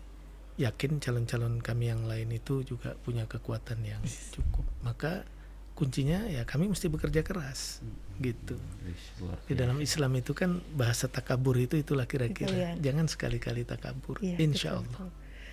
yakin 0.55 1.03
calon-calon 1.03 1.59
kami 1.59 1.91
yang 1.91 2.07
lain 2.07 2.31
itu 2.31 2.63
juga 2.63 2.95
punya 3.03 3.27
kekuatan 3.27 3.83
yang 3.83 3.99
cukup. 4.31 4.63
Maka 4.83 5.27
kuncinya 5.75 6.29
ya 6.29 6.45
kami 6.45 6.69
mesti 6.69 6.87
bekerja 6.87 7.25
keras, 7.25 7.81
gitu. 8.21 8.55
Wis, 8.85 9.03
luar 9.19 9.39
Di 9.49 9.55
dalam 9.57 9.81
Islam 9.81 10.13
itu 10.15 10.31
kan 10.31 10.61
bahasa 10.77 11.09
takabur 11.09 11.57
itu 11.57 11.75
itulah 11.75 12.05
kira-kira. 12.05 12.53
Iya. 12.53 12.71
Jangan 12.79 13.09
sekali-kali 13.09 13.67
takabur. 13.67 14.21
Iya, 14.23 14.37
Insya 14.39 14.77
betul, 14.77 14.85
Allah. 14.85 15.01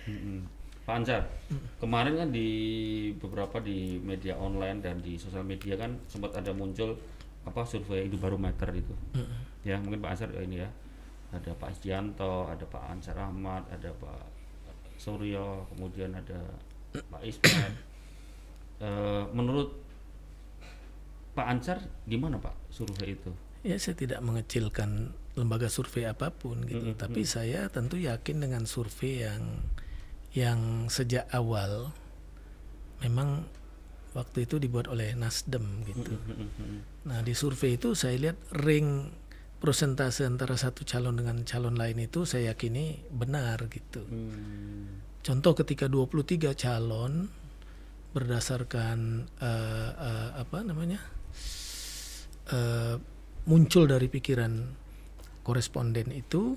betul. 0.06 0.40
Pak 0.88 1.04
Ancar, 1.04 1.20
kemarin 1.84 2.16
kan 2.16 2.28
di 2.32 2.48
beberapa 3.20 3.60
di 3.60 4.00
media 4.00 4.40
online 4.40 4.80
dan 4.80 5.04
di 5.04 5.20
sosial 5.20 5.44
media 5.44 5.76
kan 5.76 6.00
sempat 6.08 6.32
ada 6.32 6.48
muncul 6.56 6.96
apa 7.44 7.60
survei 7.68 8.08
Indobarometer 8.08 8.72
itu. 8.72 8.96
Ya 9.68 9.76
mungkin 9.76 10.00
Pak 10.00 10.16
Ancar 10.16 10.32
ini 10.40 10.64
ya. 10.64 10.70
Ada 11.28 11.52
Pak 11.60 11.76
Isdianto, 11.76 12.48
ada 12.48 12.64
Pak 12.64 12.88
Ancar 12.88 13.20
Ahmad, 13.20 13.68
ada 13.68 13.92
Pak 14.00 14.20
Suryo, 14.96 15.68
kemudian 15.76 16.16
ada 16.16 16.40
Pak 16.96 17.20
Ismet. 17.20 17.72
Eh, 18.80 19.24
menurut 19.36 19.76
Pak 21.36 21.46
Ancar 21.52 21.84
gimana 22.08 22.40
Pak 22.40 22.56
survei 22.72 23.12
itu? 23.12 23.28
Ya 23.60 23.76
saya 23.76 23.92
tidak 23.92 24.24
mengecilkan 24.24 25.12
lembaga 25.36 25.68
survei 25.68 26.08
apa 26.08 26.32
pun 26.32 26.64
gitu, 26.64 26.94
Mm-mm, 26.94 26.96
tapi 26.96 27.28
saya 27.28 27.68
tentu 27.68 28.00
yakin 28.00 28.40
dengan 28.40 28.64
survei 28.64 29.28
yang 29.28 29.44
yang 30.36 30.90
sejak 30.92 31.24
awal 31.32 31.92
memang 33.00 33.46
waktu 34.16 34.44
itu 34.48 34.58
dibuat 34.58 34.90
oleh 34.90 35.14
Nasdem 35.14 35.86
gitu. 35.86 36.18
Nah 37.06 37.22
di 37.22 37.32
survei 37.32 37.78
itu 37.78 37.94
saya 37.94 38.18
lihat 38.18 38.38
ring 38.64 39.12
persentase 39.58 40.22
antara 40.22 40.54
satu 40.54 40.86
calon 40.86 41.18
dengan 41.18 41.42
calon 41.42 41.74
lain 41.74 41.98
itu 42.02 42.22
saya 42.26 42.54
yakini 42.54 42.98
benar 43.10 43.66
gitu. 43.70 44.02
Hmm. 44.02 45.02
Contoh 45.22 45.52
ketika 45.58 45.90
23 45.90 46.54
calon 46.54 47.26
berdasarkan 48.14 49.28
eh, 49.38 49.90
eh, 49.92 50.30
apa 50.40 50.58
namanya 50.64 51.00
eh, 52.50 52.96
muncul 53.46 53.84
dari 53.86 54.06
pikiran 54.08 54.52
koresponden 55.42 56.12
itu. 56.12 56.54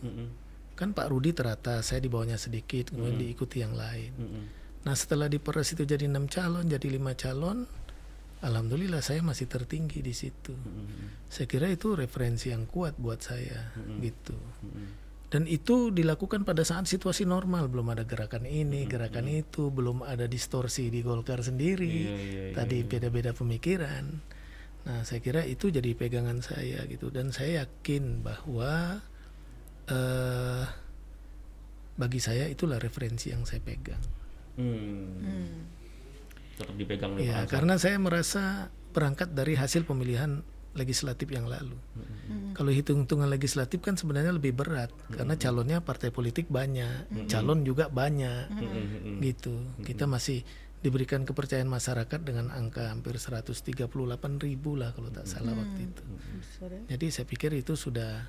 Kan 0.81 0.97
Pak 0.97 1.13
Rudi 1.13 1.37
teratas 1.37 1.93
saya 1.93 2.01
di 2.01 2.09
bawahnya 2.09 2.41
sedikit 2.41 2.89
kemudian 2.89 3.21
diikuti 3.21 3.61
yang 3.61 3.77
lain. 3.77 4.11
Mm-mm. 4.17 4.43
Nah 4.81 4.97
setelah 4.97 5.29
diperas 5.29 5.77
itu 5.77 5.85
jadi 5.85 6.09
enam 6.09 6.25
calon 6.25 6.65
jadi 6.65 6.89
lima 6.89 7.13
calon, 7.13 7.69
alhamdulillah 8.41 9.05
saya 9.05 9.21
masih 9.21 9.45
tertinggi 9.45 10.01
di 10.01 10.17
situ. 10.17 10.57
Mm-mm. 10.57 11.29
Saya 11.29 11.45
kira 11.45 11.69
itu 11.69 11.93
referensi 11.93 12.49
yang 12.49 12.65
kuat 12.65 12.97
buat 12.97 13.21
saya 13.21 13.77
gitu. 14.01 14.33
Mm-mm. 14.33 15.13
Dan 15.31 15.47
itu 15.47 15.95
dilakukan 15.95 16.43
pada 16.43 16.67
saat 16.67 16.91
situasi 16.91 17.23
normal, 17.23 17.71
belum 17.71 17.95
ada 17.95 18.03
gerakan 18.03 18.43
ini, 18.43 18.83
gerakan 18.83 19.31
itu, 19.31 19.71
belum 19.71 20.03
ada 20.03 20.27
distorsi 20.27 20.91
di 20.91 20.99
Golkar 20.99 21.39
sendiri. 21.39 21.87
Iya, 21.87 22.11
iya, 22.19 22.43
iya, 22.51 22.55
Tadi 22.57 22.83
beda-beda 22.83 23.31
pemikiran. 23.31 24.11
Nah, 24.81 25.07
saya 25.07 25.23
kira 25.23 25.47
itu 25.47 25.71
jadi 25.71 25.93
pegangan 25.95 26.43
saya 26.43 26.83
gitu 26.89 27.13
dan 27.13 27.29
saya 27.29 27.63
yakin 27.63 28.25
bahwa 28.25 28.99
eh 29.89 30.65
bagi 31.97 32.17
saya 32.17 32.49
itulah 32.49 32.81
referensi 32.81 33.29
yang 33.29 33.45
saya 33.45 33.61
pegang. 33.61 34.01
Hmm. 34.57 35.69
Tetap 36.57 36.75
dipegang 36.77 37.17
oleh 37.17 37.29
Ya, 37.29 37.45
karena 37.45 37.77
saya 37.77 38.01
merasa 38.01 38.73
berangkat 38.91 39.31
dari 39.37 39.53
hasil 39.53 39.85
pemilihan 39.85 40.41
legislatif 40.71 41.27
yang 41.27 41.51
lalu. 41.51 41.75
Kalau 42.55 42.71
hitung-hitungan 42.71 43.27
legislatif 43.27 43.83
kan 43.83 43.99
sebenarnya 43.99 44.31
lebih 44.31 44.55
berat 44.55 44.91
karena 45.11 45.35
calonnya 45.35 45.83
partai 45.83 46.15
politik 46.15 46.47
banyak, 46.47 47.27
calon 47.27 47.67
juga 47.67 47.91
banyak, 47.91 48.47
Mm-mm. 48.55 49.19
gitu. 49.19 49.59
Kita 49.83 50.07
masih 50.07 50.47
diberikan 50.81 51.27
kepercayaan 51.27 51.69
masyarakat 51.69 52.19
dengan 52.25 52.49
angka 52.49 52.89
hampir 52.89 53.13
138 53.19 53.85
ribu 54.41 54.73
lah 54.73 54.95
kalau 54.97 55.13
tak 55.13 55.29
salah 55.29 55.53
waktu 55.53 55.91
itu. 55.91 56.03
Ya. 56.65 56.97
Jadi 56.97 57.05
saya 57.13 57.25
pikir 57.29 57.53
itu 57.53 57.77
sudah 57.77 58.25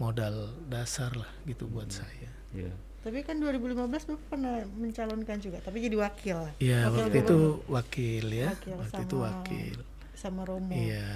modal 0.00 0.34
dasar 0.66 1.12
lah 1.12 1.28
gitu 1.44 1.68
buat 1.68 1.86
saya. 1.86 2.32
Iya. 2.50 2.72
Tapi 3.00 3.20
kan 3.20 3.36
2015 3.36 3.76
Bapak 4.06 4.24
pernah 4.28 4.60
mencalonkan 4.74 5.36
juga, 5.38 5.60
tapi 5.60 5.80
jadi 5.80 5.96
wakil 5.96 6.36
lah. 6.38 6.52
Iya 6.56 6.88
waktu 6.88 7.18
itu 7.18 7.38
wakil 7.66 8.24
ya, 8.26 8.48
Wakil 8.50 8.74
waktu 8.76 9.00
itu 9.00 9.16
sama- 9.16 9.28
wakil. 9.30 9.76
sama 10.12 10.42
Romo. 10.44 10.76
Iya. 10.76 11.08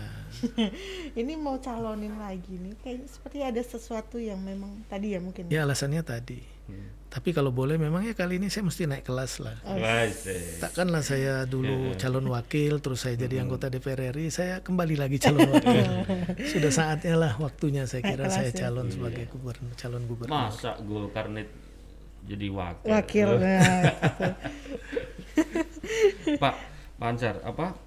Ini 1.21 1.37
mau 1.37 1.57
calonin 1.59 2.17
lagi 2.17 2.57
nih, 2.57 2.73
kayak 2.81 3.05
seperti 3.05 3.39
ada 3.41 3.61
sesuatu 3.61 4.17
yang 4.17 4.41
memang 4.41 4.81
tadi 4.87 5.13
ya 5.13 5.21
mungkin. 5.21 5.49
Ya 5.49 5.61
alasannya 5.63 6.01
tadi. 6.01 6.41
Tapi 7.15 7.31
kalau 7.31 7.55
boleh 7.55 7.79
memang 7.79 8.03
ya 8.03 8.11
kali 8.11 8.43
ini 8.43 8.51
saya 8.51 8.67
mesti 8.67 8.91
naik 8.91 9.07
kelas 9.07 9.39
lah. 9.39 9.55
Eh. 9.71 10.59
Takkanlah 10.59 10.99
saya 10.99 11.47
dulu 11.47 11.95
calon 11.95 12.27
wakil 12.27 12.83
terus 12.83 13.07
saya 13.07 13.15
jadi 13.15 13.39
anggota 13.39 13.71
DPR 13.71 14.11
RI, 14.11 14.35
saya 14.35 14.67
kembali 14.67 14.99
lagi 14.99 15.23
calon 15.23 15.47
wakil. 15.47 16.11
Sudah 16.43 16.75
saatnya 16.75 17.15
lah 17.15 17.39
waktunya 17.39 17.87
saya 17.87 18.03
kira 18.03 18.27
saya 18.27 18.51
ya. 18.51 18.67
calon 18.67 18.91
sebagai 18.91 19.31
gubernur, 19.31 19.71
calon 19.79 20.03
gubernur. 20.11 20.35
Masa 20.35 20.75
Golkar 20.83 21.31
net 21.31 21.55
jadi 22.27 22.51
wakil? 22.51 22.91
Wakil. 22.91 23.29
Nah, 23.39 23.63
gitu. 23.63 24.27
Pak 26.43 26.55
Pancar, 26.99 27.39
apa? 27.47 27.79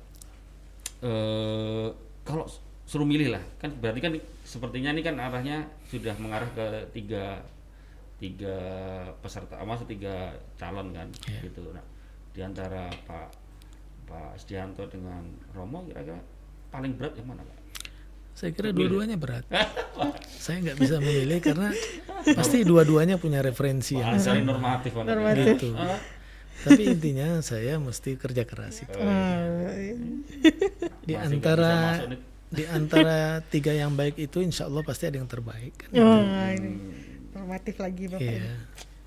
eh 1.03 1.88
kalau 2.24 2.48
suruh 2.88 3.03
milih 3.03 3.36
lah, 3.36 3.43
kan 3.60 3.75
berarti 3.75 4.00
kan 4.00 4.15
sepertinya 4.48 4.96
ini 4.96 5.03
kan 5.03 5.19
arahnya 5.19 5.67
sudah 5.91 6.15
mengarah 6.15 6.48
ke 6.55 6.65
tiga 6.96 7.43
tiga 8.17 8.57
peserta, 9.21 9.62
maksud 9.62 9.86
tiga 9.86 10.33
calon 10.57 10.89
kan, 10.89 11.07
gitu. 11.41 11.69
Nah, 11.69 11.86
di 12.33 12.41
antara 12.41 12.89
Pak 13.05 13.29
Pak 14.07 14.41
Sdianto 14.41 14.89
dengan 14.89 15.21
Romo 15.53 15.86
kira-kira 15.86 16.17
paling 16.74 16.97
berat 16.97 17.13
yang 17.19 17.27
mana, 17.29 17.45
Pak? 17.45 17.57
Saya 18.38 18.53
kira 18.53 18.69
dua-duanya 18.69 19.17
berat. 19.17 19.45
saya 20.45 20.62
nggak 20.62 20.77
bisa 20.77 21.01
memilih 21.01 21.41
karena 21.41 21.69
pasti 22.38 22.62
dua-duanya 22.62 23.17
punya 23.17 23.41
referensi 23.41 23.97
yang 23.97 24.17
Paling 24.17 24.45
normatif. 24.45 24.91
Normatif. 24.93 25.45
gitu. 25.57 25.69
Tapi 26.57 26.81
intinya 26.89 27.41
saya 27.41 27.77
mesti 27.77 28.17
kerja 28.17 28.45
keras 28.45 28.81
itu. 28.86 28.97
Di 28.97 29.03
Masih 31.13 31.13
nggak 31.13 31.21
bisa 31.21 31.33
antara 31.33 31.74
di 32.47 32.63
antara 32.63 33.17
tiga 33.51 33.75
yang 33.75 33.93
baik 33.97 34.15
itu 34.21 34.39
insya 34.39 34.71
Allah 34.71 34.86
pasti 34.86 35.09
ada 35.09 35.19
yang 35.19 35.27
terbaik. 35.27 35.74
kan? 35.83 35.89
Wah, 36.00 36.47
ini 36.55 37.07
normatif 37.48 37.80
lagi 37.80 38.12
Bapak. 38.12 38.20
Iya, 38.27 38.44
ini. 38.44 38.51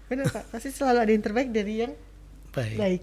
Benar 0.09 0.27
Pak, 0.33 0.45
pasti 0.49 0.73
selalu 0.73 0.99
ada 1.05 1.13
yang 1.13 1.21
terbaik 1.21 1.49
dari 1.53 1.75
yang 1.85 1.93
baik. 2.51 2.77
baik. 2.81 3.01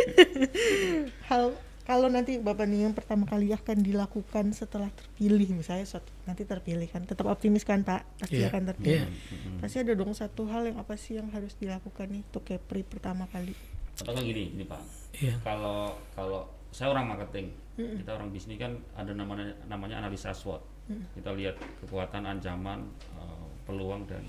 Hal 1.28 1.52
kalau 1.84 2.06
nanti 2.06 2.38
Bapak 2.38 2.64
nih 2.64 2.86
yang 2.86 2.94
pertama 2.94 3.26
kali 3.26 3.50
akan 3.50 3.82
dilakukan 3.82 4.54
setelah 4.54 4.88
terpilih 4.94 5.52
misalnya 5.52 5.82
suatu 5.84 6.08
nanti 6.22 6.46
terpilih 6.46 6.86
kan 6.86 7.02
tetap 7.02 7.26
optimis 7.26 7.66
kan 7.66 7.82
Pak 7.82 8.06
pasti 8.16 8.40
Iya, 8.40 8.48
akan 8.48 8.62
terpilih. 8.72 9.04
iya. 9.04 9.58
Pasti 9.58 9.76
ada 9.82 9.92
dong 9.92 10.14
satu 10.14 10.46
hal 10.48 10.70
yang 10.70 10.78
apa 10.78 10.94
sih 10.94 11.18
yang 11.18 11.28
harus 11.34 11.52
dilakukan 11.58 12.08
nih 12.08 12.22
untuk 12.24 12.46
Kepri 12.46 12.80
pertama 12.80 13.26
kali. 13.28 13.52
Atau 13.98 14.16
kan 14.16 14.22
gini, 14.22 14.54
ini 14.54 14.64
Pak. 14.64 14.80
Iya. 15.18 15.34
Kalau 15.42 15.98
kalau 16.14 16.46
saya 16.70 16.94
orang 16.94 17.10
marketing, 17.10 17.50
kita 17.74 18.14
orang 18.14 18.30
bisnis 18.30 18.56
kan 18.56 18.78
ada 18.94 19.10
namanya 19.10 19.50
namanya 19.66 19.98
analisa 20.00 20.30
SWOT. 20.30 20.62
Kita 20.90 21.30
lihat 21.34 21.54
kekuatan, 21.82 22.26
ancaman, 22.26 22.82
eh, 23.14 23.49
peluang 23.70 24.02
dan 24.10 24.26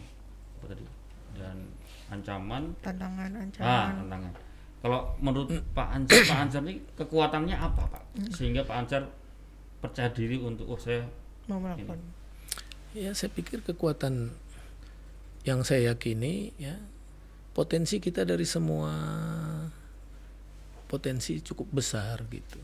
apa 0.62 0.66
tadi? 0.70 0.86
Dan 1.34 1.58
ancaman, 2.14 2.64
Tantangan, 2.86 3.30
ah 3.34 3.42
ancaman. 3.42 3.94
tantangan. 4.06 4.34
Kalau 4.82 5.00
menurut 5.22 5.50
Pak 5.78 5.88
Anjar, 5.94 6.26
Pak 6.26 6.40
Anjar 6.42 6.62
ini 6.66 6.82
kekuatannya 6.98 7.54
apa 7.54 7.82
Pak? 7.86 8.04
Sehingga 8.34 8.66
Pak 8.66 8.78
Anjar 8.86 9.04
percaya 9.82 10.10
diri 10.14 10.38
untuk 10.42 10.70
oh 10.70 10.78
saya 10.78 11.06
mau 11.46 11.58
melakukan. 11.62 11.98
Ya, 12.94 13.14
saya 13.14 13.30
pikir 13.32 13.62
kekuatan 13.66 14.34
yang 15.48 15.66
saya 15.66 15.94
yakini 15.94 16.54
ya 16.62 16.78
potensi 17.58 17.98
kita 17.98 18.22
dari 18.26 18.46
semua 18.46 18.94
potensi 20.90 21.40
cukup 21.40 21.72
besar 21.72 22.20
gitu. 22.28 22.60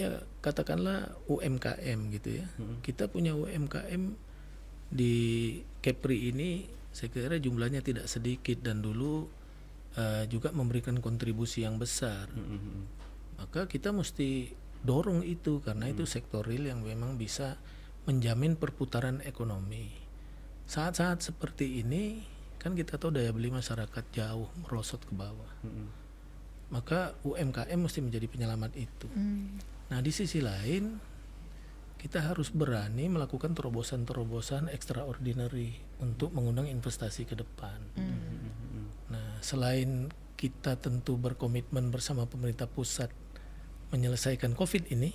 Ya, 0.00 0.24
katakanlah 0.40 1.16
UMKM 1.28 1.98
gitu 2.16 2.44
ya. 2.44 2.46
Kita 2.80 3.08
punya 3.08 3.34
UMKM 3.36 4.14
di 4.92 5.16
Kepri 5.80 6.28
ini 6.30 6.68
saya 6.92 7.08
kira 7.08 7.40
jumlahnya 7.40 7.80
tidak 7.80 8.04
sedikit 8.06 8.60
dan 8.60 8.84
dulu 8.84 9.24
eh, 9.96 10.28
juga 10.28 10.52
memberikan 10.52 11.00
kontribusi 11.00 11.64
yang 11.64 11.80
besar. 11.80 12.28
maka 13.40 13.66
kita 13.66 13.90
mesti 13.90 14.54
dorong 14.86 15.26
itu 15.26 15.58
karena 15.64 15.90
itu 15.90 16.06
sektor 16.06 16.46
real 16.46 16.70
yang 16.70 16.86
memang 16.86 17.18
bisa 17.18 17.58
menjamin 18.06 18.54
perputaran 18.54 19.18
ekonomi. 19.26 19.90
Saat-saat 20.66 21.26
seperti 21.26 21.82
ini 21.82 22.22
kan 22.62 22.78
kita 22.78 22.94
tahu 22.98 23.18
daya 23.18 23.34
beli 23.34 23.50
masyarakat 23.50 24.04
jauh 24.14 24.46
merosot 24.62 25.02
ke 25.02 25.10
bawah. 25.10 25.50
Mm-mm. 25.66 25.88
Maka 26.70 27.18
UMKM 27.26 27.78
mesti 27.78 28.00
menjadi 28.00 28.26
penyelamat 28.30 28.72
itu. 28.78 29.10
Hmm. 29.10 29.58
Nah, 29.92 30.00
di 30.00 30.08
sisi 30.08 30.40
lain 30.40 30.96
kita 32.02 32.18
harus 32.18 32.50
berani 32.50 33.06
melakukan 33.06 33.54
terobosan-terobosan 33.54 34.66
extraordinary 34.74 35.78
untuk 36.02 36.34
mengundang 36.34 36.66
investasi 36.66 37.30
ke 37.30 37.38
depan. 37.38 37.78
Nah, 39.06 39.38
selain 39.38 40.10
kita 40.34 40.74
tentu 40.82 41.14
berkomitmen 41.14 41.94
bersama 41.94 42.26
pemerintah 42.26 42.66
pusat 42.66 43.06
menyelesaikan 43.94 44.58
COVID 44.58 44.90
ini, 44.90 45.14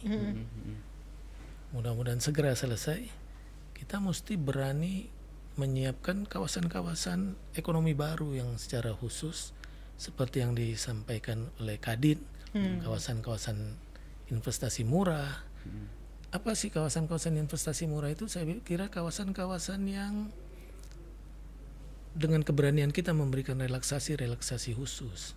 mudah-mudahan 1.75 2.23
segera 2.23 2.55
selesai, 2.55 3.03
kita 3.75 3.99
mesti 3.99 4.39
berani 4.39 5.11
menyiapkan 5.59 6.23
kawasan-kawasan 6.23 7.35
ekonomi 7.57 7.91
baru 7.91 8.31
yang 8.31 8.55
secara 8.55 8.95
khusus 8.95 9.51
seperti 9.99 10.39
yang 10.39 10.55
disampaikan 10.55 11.51
oleh 11.59 11.75
Kadin, 11.83 12.23
kawasan-kawasan 12.55 13.75
investasi 14.31 14.87
murah. 14.87 15.43
Apa 16.37 16.53
sih 16.53 16.69
kawasan-kawasan 16.69 17.33
investasi 17.41 17.89
murah 17.89 18.13
itu? 18.13 18.29
Saya 18.29 18.45
kira 18.61 18.93
kawasan-kawasan 18.93 19.81
yang 19.89 20.29
dengan 22.13 22.45
keberanian 22.45 22.93
kita 22.93 23.09
memberikan 23.09 23.57
relaksasi-relaksasi 23.57 24.77
khusus. 24.77 25.33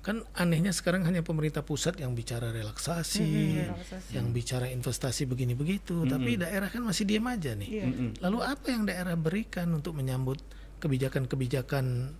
Kan 0.00 0.24
anehnya 0.32 0.72
sekarang 0.72 1.04
hanya 1.04 1.20
pemerintah 1.20 1.60
pusat 1.62 2.00
yang 2.00 2.16
bicara 2.16 2.48
relaksasi, 2.48 3.60
relaksasi. 3.60 4.10
yang 4.16 4.32
bicara 4.32 4.72
investasi 4.72 5.28
begini 5.28 5.52
begitu, 5.52 6.08
tapi 6.08 6.40
daerah 6.40 6.72
kan 6.72 6.82
masih 6.82 7.04
diam 7.04 7.28
aja 7.28 7.52
nih. 7.52 7.68
Iya. 7.68 7.86
Mm-mm. 7.86 8.10
Lalu 8.24 8.38
apa 8.40 8.66
yang 8.72 8.82
daerah 8.88 9.14
berikan 9.14 9.68
untuk 9.70 9.94
menyambut 9.94 10.42
kebijakan-kebijakan 10.82 12.18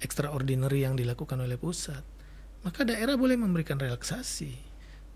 extraordinary 0.00 0.88
yang 0.88 0.94
dilakukan 0.94 1.42
oleh 1.42 1.58
pusat? 1.60 2.00
Maka 2.64 2.86
daerah 2.88 3.18
boleh 3.18 3.36
memberikan 3.36 3.76
relaksasi. 3.76 4.65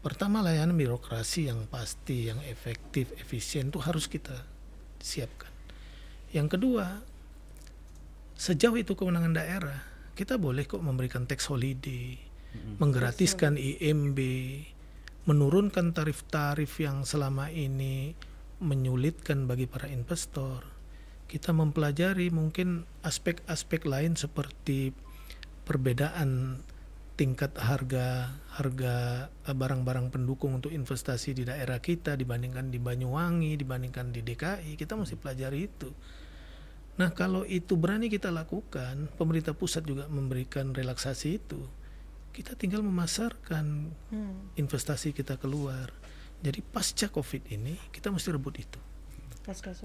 Pertama 0.00 0.40
layanan 0.40 0.80
birokrasi 0.80 1.52
yang 1.52 1.69
pasti, 1.69 2.33
yang 2.33 2.40
efektif, 2.49 3.12
efisien 3.21 3.69
itu 3.69 3.85
harus 3.85 4.09
kita 4.09 4.33
siapkan. 4.97 5.52
Yang 6.33 6.57
kedua, 6.57 7.04
sejauh 8.33 8.80
itu 8.80 8.97
kewenangan 8.97 9.37
daerah, 9.37 9.80
kita 10.16 10.40
boleh 10.40 10.64
kok 10.64 10.80
memberikan 10.80 11.28
tax 11.28 11.52
holiday, 11.52 12.16
menggratiskan 12.80 13.61
IMB, 13.61 14.19
menurunkan 15.28 15.92
tarif-tarif 15.92 16.80
yang 16.80 17.04
selama 17.04 17.52
ini 17.52 18.16
menyulitkan 18.61 19.45
bagi 19.45 19.69
para 19.69 19.85
investor. 19.88 20.64
Kita 21.28 21.52
mempelajari 21.52 22.33
mungkin 22.33 22.88
aspek-aspek 23.04 23.85
lain 23.85 24.16
seperti 24.16 24.97
perbedaan 25.69 26.59
tingkat 27.20 27.52
harga 27.60 28.32
harga 28.56 29.28
eh, 29.28 29.52
barang-barang 29.52 30.08
pendukung 30.08 30.56
untuk 30.56 30.72
investasi 30.72 31.36
di 31.36 31.44
daerah 31.44 31.76
kita 31.76 32.16
dibandingkan 32.16 32.72
di 32.72 32.80
Banyuwangi, 32.80 33.60
dibandingkan 33.60 34.08
di 34.08 34.24
DKI, 34.24 34.80
kita 34.80 34.96
mesti 34.96 35.20
pelajari 35.20 35.68
itu. 35.68 35.92
Nah, 36.96 37.12
kalau 37.12 37.44
itu 37.44 37.76
berani 37.76 38.08
kita 38.08 38.32
lakukan, 38.32 39.12
pemerintah 39.20 39.52
pusat 39.52 39.84
juga 39.84 40.08
memberikan 40.08 40.72
relaksasi 40.72 41.28
itu. 41.36 41.60
Kita 42.32 42.56
tinggal 42.56 42.80
memasarkan 42.80 43.92
Hmm. 44.08 44.56
investasi 44.56 45.12
kita 45.12 45.36
keluar. 45.36 45.92
Jadi 46.40 46.64
pasca 46.64 47.12
Covid 47.12 47.52
ini 47.52 47.76
kita 47.92 48.08
mesti 48.08 48.32
rebut 48.32 48.56
itu. 48.56 48.80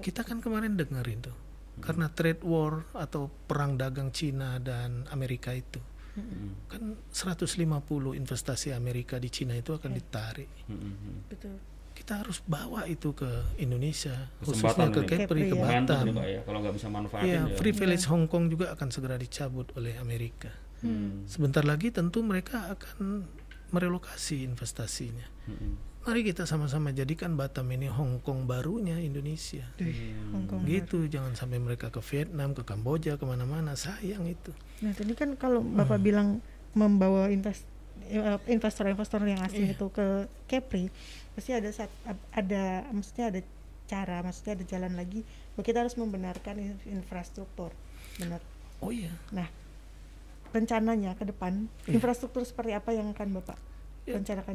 Kita 0.00 0.24
kan 0.24 0.40
kemarin 0.40 0.72
dengerin 0.72 1.20
tuh. 1.20 1.36
Karena 1.84 2.08
trade 2.08 2.40
war 2.40 2.88
atau 2.96 3.28
perang 3.28 3.76
dagang 3.76 4.08
Cina 4.08 4.56
dan 4.56 5.04
Amerika 5.12 5.52
itu. 5.52 5.95
Kan 6.66 6.82
150 7.12 8.16
investasi 8.16 8.72
Amerika 8.72 9.20
di 9.20 9.28
Cina 9.28 9.52
itu 9.52 9.76
akan 9.76 9.90
ditarik. 9.92 10.48
Mm-mm. 10.68 11.28
Betul. 11.28 11.56
Kita 11.96 12.20
harus 12.20 12.44
bawa 12.44 12.84
itu 12.84 13.16
ke 13.16 13.56
Indonesia, 13.56 14.28
Kesempatan 14.44 14.92
khususnya 14.92 14.92
ke. 14.92 15.00
Kepri, 15.08 15.24
Kepri, 15.24 15.42
ke 15.48 15.56
ya. 15.56 15.64
Batam. 15.64 16.04
ya, 16.20 16.40
kalau 16.44 16.58
nggak 16.60 16.74
bisa 16.76 16.88
manfaatin 16.92 17.28
Iya, 17.28 17.42
ya. 17.48 17.56
privilege 17.56 18.04
Hong 18.12 18.28
Kong 18.28 18.52
juga 18.52 18.76
akan 18.76 18.88
segera 18.92 19.16
dicabut 19.16 19.72
oleh 19.80 19.96
Amerika. 19.96 20.52
Hmm. 20.84 21.24
Sebentar 21.24 21.64
lagi 21.64 21.88
tentu 21.88 22.20
mereka 22.20 22.68
akan 22.68 23.24
merelokasi 23.72 24.44
investasinya. 24.44 25.24
Mm-mm. 25.48 25.72
Mari 26.06 26.22
kita 26.22 26.46
sama-sama 26.46 26.94
jadikan 26.94 27.34
Batam 27.34 27.66
ini 27.74 27.90
Hong 27.90 28.22
Kong 28.22 28.46
barunya 28.46 28.94
Indonesia. 28.94 29.66
Hong 30.30 30.46
Kong. 30.46 30.62
Gitu, 30.62 31.10
jangan 31.10 31.34
sampai 31.34 31.58
mereka 31.58 31.90
ke 31.90 31.98
Vietnam, 31.98 32.54
ke 32.54 32.62
Kamboja, 32.62 33.18
ke 33.18 33.26
mana-mana. 33.26 33.74
Sayang 33.74 34.22
itu. 34.22 34.54
Nah, 34.86 34.94
tadi 34.94 35.18
kan 35.18 35.34
kalau 35.34 35.66
Bapak 35.66 35.98
bilang 35.98 36.38
membawa 36.78 37.26
invest 37.26 37.66
eh, 38.06 38.22
investor-investor 38.46 39.18
yang 39.26 39.42
asing 39.42 39.66
Iya. 39.66 39.74
itu 39.74 39.86
ke 39.90 40.06
Kepri, 40.46 40.94
pasti 41.34 41.50
ada 41.50 41.66
saat, 41.74 41.90
ada 42.30 42.86
maksudnya 42.94 43.34
ada 43.34 43.40
cara, 43.90 44.22
maksudnya 44.22 44.54
ada 44.54 44.64
jalan 44.64 44.92
lagi 44.94 45.26
bahwa 45.58 45.64
kita 45.66 45.78
harus 45.82 45.98
membenarkan 45.98 46.54
in- 46.62 46.86
infrastruktur. 46.86 47.74
Benar. 48.22 48.38
Oh 48.78 48.94
iya, 48.94 49.10
Nah, 49.34 49.50
rencananya 50.54 51.18
ke 51.18 51.26
depan 51.26 51.66
Iya. 51.90 51.98
infrastruktur 51.98 52.46
seperti 52.46 52.78
apa 52.78 52.94
yang 52.94 53.10
akan 53.10 53.42
Bapak 53.42 53.58
Rencanakan? 54.06 54.54